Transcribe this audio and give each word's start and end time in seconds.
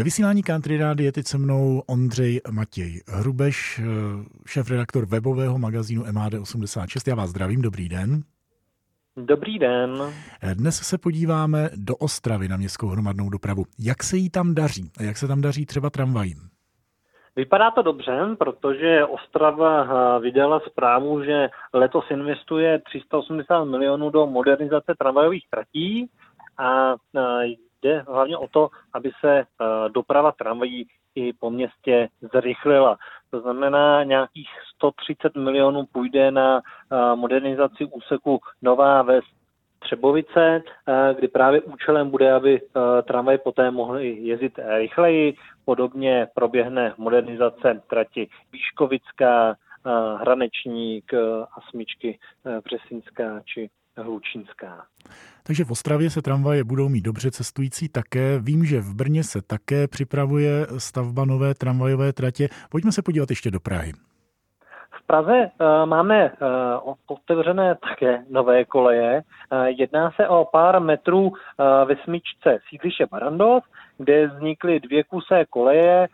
Ve 0.00 0.04
vysílání 0.04 0.42
Country 0.42 0.78
Rády 0.78 1.04
je 1.04 1.12
teď 1.12 1.26
se 1.26 1.38
mnou 1.38 1.82
Ondřej 1.86 2.40
Matěj 2.50 3.02
Hrubeš, 3.08 3.80
šéf-redaktor 4.46 5.06
webového 5.06 5.58
magazínu 5.58 6.02
MAD86. 6.02 7.10
Já 7.10 7.14
vás 7.14 7.30
zdravím, 7.30 7.62
dobrý 7.62 7.88
den. 7.88 8.22
Dobrý 9.16 9.58
den. 9.58 10.02
Dnes 10.54 10.76
se 10.76 10.98
podíváme 10.98 11.70
do 11.76 11.96
Ostravy 11.96 12.48
na 12.48 12.56
městskou 12.56 12.86
hromadnou 12.86 13.30
dopravu. 13.30 13.64
Jak 13.78 14.02
se 14.02 14.16
jí 14.16 14.30
tam 14.30 14.54
daří 14.54 14.90
a 14.98 15.02
jak 15.02 15.16
se 15.16 15.28
tam 15.28 15.40
daří 15.40 15.66
třeba 15.66 15.90
tramvajím? 15.90 16.38
Vypadá 17.36 17.70
to 17.70 17.82
dobře, 17.82 18.20
protože 18.38 19.04
Ostrava 19.04 19.84
eh, 19.84 20.20
vydala 20.20 20.60
zprávu, 20.60 21.24
že 21.24 21.48
letos 21.72 22.04
investuje 22.10 22.82
380 22.84 23.64
milionů 23.64 24.10
do 24.10 24.26
modernizace 24.26 24.94
tramvajových 24.98 25.44
tratí 25.50 26.10
a 26.58 26.94
eh, 27.16 27.69
jde 27.82 28.04
hlavně 28.08 28.36
o 28.36 28.48
to, 28.48 28.68
aby 28.92 29.10
se 29.20 29.38
eh, 29.38 29.44
doprava 29.88 30.32
tramvají 30.32 30.86
i 31.14 31.32
po 31.32 31.50
městě 31.50 32.08
zrychlila. 32.32 32.98
To 33.30 33.40
znamená, 33.40 34.04
nějakých 34.04 34.48
130 34.74 35.34
milionů 35.34 35.86
půjde 35.92 36.30
na 36.30 36.60
modernizaci 37.14 37.84
úseku 37.84 38.40
Nová 38.62 39.02
Ves 39.02 39.24
Třebovice, 39.78 40.62
kdy 41.18 41.28
právě 41.28 41.60
účelem 41.60 42.10
bude, 42.10 42.32
aby 42.32 42.60
tramvaj 43.02 43.38
poté 43.38 43.70
mohly 43.70 44.08
jezdit 44.08 44.58
rychleji. 44.76 45.34
Podobně 45.64 46.28
proběhne 46.34 46.94
modernizace 46.98 47.82
trati 47.86 48.28
Výškovická, 48.52 49.56
Hranečník 50.20 51.14
a 51.52 51.60
smyčky 51.70 52.18
Břesinská 52.64 53.40
či 53.44 53.70
Hlučínská. 53.96 54.86
Takže 55.42 55.64
v 55.64 55.70
Ostravě 55.70 56.10
se 56.10 56.22
tramvaje 56.22 56.64
budou 56.64 56.88
mít 56.88 57.00
dobře 57.00 57.30
cestující 57.30 57.88
také. 57.88 58.38
Vím, 58.38 58.64
že 58.64 58.80
v 58.80 58.94
Brně 58.94 59.24
se 59.24 59.42
také 59.42 59.88
připravuje 59.88 60.66
stavba 60.78 61.24
nové 61.24 61.54
tramvajové 61.54 62.12
tratě. 62.12 62.48
Pojďme 62.70 62.92
se 62.92 63.02
podívat 63.02 63.30
ještě 63.30 63.50
do 63.50 63.60
Prahy. 63.60 63.92
Praze 65.10 65.50
uh, 65.60 65.66
máme 65.86 66.30
uh, 66.30 66.94
otevřené 67.06 67.74
také 67.74 68.24
nové 68.28 68.64
koleje. 68.64 69.22
Uh, 69.52 69.64
jedná 69.64 70.10
se 70.10 70.28
o 70.28 70.44
pár 70.44 70.80
metrů 70.80 71.32
ve 71.84 71.96
smyčce 72.04 72.58
sídliště 72.68 73.06
Barandos, 73.10 73.64
kde 73.98 74.26
vznikly 74.26 74.80
dvě 74.80 75.04
kusé 75.04 75.44
koleje, 75.50 76.08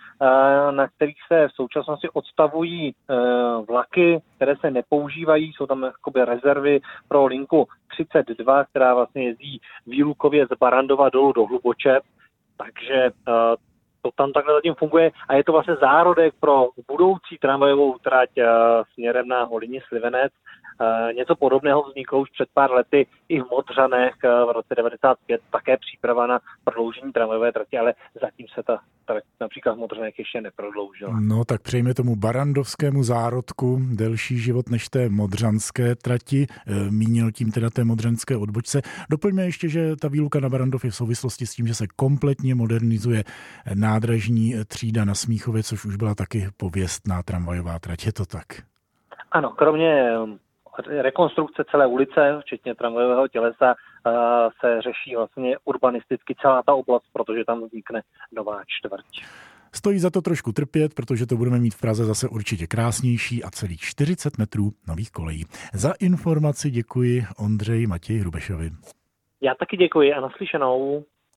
na 0.71 0.89
kterých 0.89 1.17
se 1.29 1.49
v 1.49 1.53
současnosti 1.53 2.09
odstavují 2.13 2.95
vlaky, 3.69 4.23
které 4.37 4.57
se 4.57 4.71
nepoužívají. 4.71 5.53
Jsou 5.53 5.67
tam 5.67 5.83
jakoby 5.83 6.25
rezervy 6.25 6.81
pro 7.09 7.27
linku 7.27 7.69
32, 7.89 8.65
která 8.65 8.95
vlastně 8.95 9.25
jezdí 9.25 9.61
výlukově 9.87 10.47
z 10.47 10.59
Barandova 10.61 11.09
dolů 11.09 11.33
do 11.33 11.47
Hluboče. 11.47 12.01
Takže 12.57 13.11
to 14.07 14.23
tam 14.23 14.33
takhle 14.33 14.55
zatím 14.55 14.75
funguje 14.75 15.11
a 15.29 15.35
je 15.35 15.45
to 15.45 15.53
vlastně 15.53 15.75
zárodek 15.75 16.35
pro 16.41 16.69
budoucí 16.89 17.39
tramvajovou 17.41 17.99
trať 17.99 18.31
uh, 18.39 18.45
směrem 18.95 19.29
na 19.29 19.45
Holině 19.45 19.81
Slivenec. 19.89 20.33
Uh, 20.81 21.13
něco 21.13 21.37
podobného 21.37 21.83
vzniklo 21.83 22.21
už 22.21 22.31
před 22.31 22.49
pár 22.55 22.73
lety 22.73 23.07
i 23.29 23.41
v 23.41 23.51
Modřanech 23.51 24.15
uh, 24.25 24.49
v 24.49 24.53
roce 24.53 24.75
95, 24.75 25.41
také 25.53 25.77
příprava 25.77 26.27
na 26.27 26.39
prodloužení 26.65 27.13
tramvajové 27.13 27.53
trati, 27.53 27.79
ale 27.79 27.95
zatím 28.21 28.47
se 28.55 28.63
ta 28.63 28.81
například 29.47 29.75
v 29.75 29.79
Modřanech 29.79 30.19
ještě 30.19 30.41
neprodloužila. 30.41 31.21
No 31.21 31.45
tak 31.45 31.63
přejme 31.63 31.95
tomu 31.95 32.17
barandovskému 32.17 33.03
zárodku 33.03 33.81
delší 33.93 34.39
život 34.39 34.71
než 34.71 34.89
té 34.89 35.09
modřanské 35.09 35.95
trati, 35.95 36.47
mínil 36.91 37.33
tím 37.33 37.53
teda 37.53 37.71
té 37.71 37.85
modřanské 37.85 38.37
odbočce. 38.37 38.83
Doplňme 39.11 39.45
ještě, 39.45 39.69
že 39.69 39.97
ta 39.97 40.09
výluka 40.09 40.41
na 40.41 40.49
Barandov 40.49 40.85
je 40.85 40.91
v 40.91 40.95
souvislosti 40.95 41.47
s 41.47 41.55
tím, 41.55 41.67
že 41.67 41.75
se 41.75 41.87
kompletně 41.97 42.55
modernizuje 42.55 43.25
nádražní 43.75 44.55
třída 44.67 45.05
na 45.05 45.15
Smíchově, 45.15 45.63
což 45.63 45.85
už 45.85 45.97
byla 45.97 46.15
taky 46.15 46.49
pověstná 46.57 47.23
tramvajová 47.23 47.79
trať. 47.79 48.07
Je 48.07 48.13
to 48.13 48.27
tak? 48.27 48.47
Ano, 49.33 49.51
kromě 49.51 50.11
rekonstrukce 50.87 51.65
celé 51.71 51.87
ulice, 51.87 52.39
včetně 52.41 52.75
tramvajového 52.75 53.29
tělesa, 53.29 53.75
uh, 53.75 54.13
se 54.61 54.83
řeší 54.83 55.17
vlastně 55.17 55.57
urbanisticky 55.65 56.35
celá 56.41 56.63
ta 56.63 56.75
oblast, 56.75 57.05
protože 57.13 57.45
tam 57.45 57.65
vznikne 57.65 58.03
nová 58.33 58.63
čtvrť. 58.67 59.07
Stojí 59.75 59.99
za 59.99 60.11
to 60.11 60.23
trošku 60.23 60.53
trpět, 60.53 60.95
protože 60.95 61.27
to 61.27 61.37
budeme 61.37 61.59
mít 61.59 61.75
v 61.75 61.81
Praze 61.81 62.05
zase 62.05 62.29
určitě 62.29 62.67
krásnější 62.67 63.45
a 63.45 63.51
celých 63.51 63.81
40 63.81 64.39
metrů 64.39 64.71
nových 64.89 65.11
kolejí. 65.11 65.45
Za 65.75 65.93
informaci 66.01 66.71
děkuji 66.71 67.23
Ondřej 67.39 67.87
Matěj 67.87 68.19
Hrubešovi. 68.19 68.71
Já 69.41 69.55
taky 69.55 69.77
děkuji 69.77 70.15
a 70.15 70.21
naslyšenou. 70.21 71.05